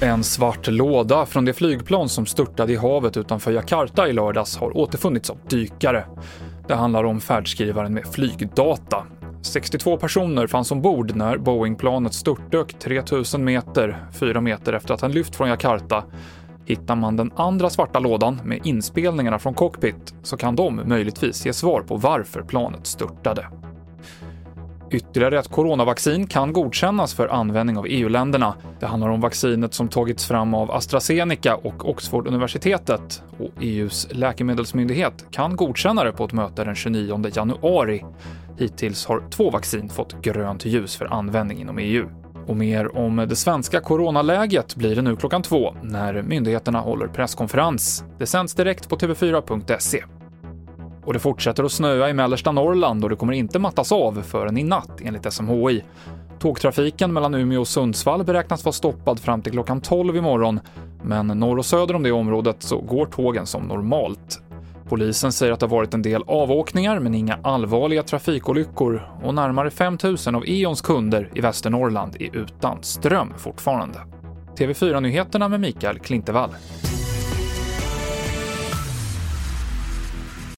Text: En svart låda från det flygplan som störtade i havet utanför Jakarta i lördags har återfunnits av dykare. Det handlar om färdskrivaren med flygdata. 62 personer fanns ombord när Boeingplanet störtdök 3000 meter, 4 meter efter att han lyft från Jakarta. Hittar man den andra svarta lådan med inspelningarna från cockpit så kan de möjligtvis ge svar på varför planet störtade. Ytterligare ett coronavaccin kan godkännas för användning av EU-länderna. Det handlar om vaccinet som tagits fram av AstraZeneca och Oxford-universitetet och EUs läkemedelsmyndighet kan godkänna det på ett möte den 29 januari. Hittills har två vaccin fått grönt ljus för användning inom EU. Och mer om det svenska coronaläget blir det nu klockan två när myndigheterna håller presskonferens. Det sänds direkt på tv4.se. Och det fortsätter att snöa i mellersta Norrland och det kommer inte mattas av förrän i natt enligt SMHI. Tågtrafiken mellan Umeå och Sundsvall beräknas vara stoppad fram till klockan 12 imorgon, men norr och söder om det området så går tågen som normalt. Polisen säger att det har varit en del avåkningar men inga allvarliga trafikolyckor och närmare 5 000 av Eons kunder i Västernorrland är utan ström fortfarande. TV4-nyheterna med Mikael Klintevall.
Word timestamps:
En 0.00 0.24
svart 0.24 0.68
låda 0.68 1.26
från 1.26 1.44
det 1.44 1.52
flygplan 1.52 2.08
som 2.08 2.26
störtade 2.26 2.72
i 2.72 2.76
havet 2.76 3.16
utanför 3.16 3.52
Jakarta 3.52 4.08
i 4.08 4.12
lördags 4.12 4.56
har 4.56 4.76
återfunnits 4.76 5.30
av 5.30 5.38
dykare. 5.48 6.04
Det 6.68 6.74
handlar 6.74 7.04
om 7.04 7.20
färdskrivaren 7.20 7.94
med 7.94 8.06
flygdata. 8.06 9.06
62 9.42 9.96
personer 9.96 10.46
fanns 10.46 10.72
ombord 10.72 11.16
när 11.16 11.36
Boeingplanet 11.36 12.14
störtdök 12.14 12.78
3000 12.78 13.44
meter, 13.44 14.06
4 14.12 14.40
meter 14.40 14.72
efter 14.72 14.94
att 14.94 15.00
han 15.00 15.12
lyft 15.12 15.36
från 15.36 15.48
Jakarta. 15.48 16.04
Hittar 16.66 16.96
man 16.96 17.16
den 17.16 17.32
andra 17.36 17.70
svarta 17.70 17.98
lådan 17.98 18.40
med 18.44 18.60
inspelningarna 18.64 19.38
från 19.38 19.54
cockpit 19.54 20.14
så 20.22 20.36
kan 20.36 20.56
de 20.56 20.80
möjligtvis 20.86 21.46
ge 21.46 21.52
svar 21.52 21.82
på 21.82 21.96
varför 21.96 22.42
planet 22.42 22.86
störtade. 22.86 23.46
Ytterligare 24.94 25.38
ett 25.38 25.48
coronavaccin 25.48 26.26
kan 26.26 26.52
godkännas 26.52 27.14
för 27.14 27.28
användning 27.28 27.78
av 27.78 27.86
EU-länderna. 27.88 28.54
Det 28.80 28.86
handlar 28.86 29.08
om 29.08 29.20
vaccinet 29.20 29.74
som 29.74 29.88
tagits 29.88 30.26
fram 30.26 30.54
av 30.54 30.70
AstraZeneca 30.70 31.56
och 31.56 31.88
Oxford-universitetet 31.88 33.22
och 33.38 33.62
EUs 33.62 34.08
läkemedelsmyndighet 34.10 35.26
kan 35.30 35.56
godkänna 35.56 36.04
det 36.04 36.12
på 36.12 36.24
ett 36.24 36.32
möte 36.32 36.64
den 36.64 36.74
29 36.74 37.24
januari. 37.34 38.04
Hittills 38.58 39.06
har 39.06 39.22
två 39.30 39.50
vaccin 39.50 39.88
fått 39.88 40.22
grönt 40.22 40.64
ljus 40.64 40.96
för 40.96 41.06
användning 41.14 41.60
inom 41.60 41.78
EU. 41.78 42.08
Och 42.46 42.56
mer 42.56 42.96
om 42.96 43.16
det 43.16 43.36
svenska 43.36 43.80
coronaläget 43.80 44.76
blir 44.76 44.96
det 44.96 45.02
nu 45.02 45.16
klockan 45.16 45.42
två 45.42 45.74
när 45.82 46.22
myndigheterna 46.22 46.80
håller 46.80 47.06
presskonferens. 47.06 48.04
Det 48.18 48.26
sänds 48.26 48.54
direkt 48.54 48.88
på 48.88 48.96
tv4.se. 48.96 50.04
Och 51.04 51.12
det 51.12 51.18
fortsätter 51.18 51.64
att 51.64 51.72
snöa 51.72 52.10
i 52.10 52.14
mellersta 52.14 52.52
Norrland 52.52 53.04
och 53.04 53.10
det 53.10 53.16
kommer 53.16 53.32
inte 53.32 53.58
mattas 53.58 53.92
av 53.92 54.22
förrän 54.22 54.58
i 54.58 54.62
natt 54.62 55.00
enligt 55.02 55.32
SMHI. 55.32 55.84
Tågtrafiken 56.38 57.12
mellan 57.12 57.34
Umeå 57.34 57.60
och 57.60 57.68
Sundsvall 57.68 58.24
beräknas 58.24 58.64
vara 58.64 58.72
stoppad 58.72 59.20
fram 59.20 59.42
till 59.42 59.52
klockan 59.52 59.80
12 59.80 60.16
imorgon, 60.16 60.60
men 61.02 61.26
norr 61.26 61.58
och 61.58 61.66
söder 61.66 61.94
om 61.94 62.02
det 62.02 62.12
området 62.12 62.56
så 62.58 62.80
går 62.80 63.06
tågen 63.06 63.46
som 63.46 63.62
normalt. 63.62 64.40
Polisen 64.88 65.32
säger 65.32 65.52
att 65.52 65.60
det 65.60 65.66
har 65.66 65.76
varit 65.76 65.94
en 65.94 66.02
del 66.02 66.22
avåkningar 66.26 66.98
men 66.98 67.14
inga 67.14 67.38
allvarliga 67.42 68.02
trafikolyckor 68.02 69.08
och 69.22 69.34
närmare 69.34 69.70
5 69.70 69.98
000 70.02 70.16
av 70.34 70.44
Eons 70.46 70.80
kunder 70.80 71.30
i 71.34 71.40
Västernorrland 71.40 72.16
är 72.20 72.36
utan 72.36 72.82
ström 72.82 73.32
fortfarande. 73.36 73.98
TV4-nyheterna 74.56 75.48
med 75.48 75.60
Mikael 75.60 75.98
Klintevall. 75.98 76.50